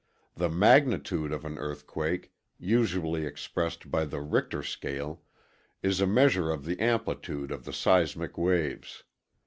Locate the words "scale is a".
4.63-6.07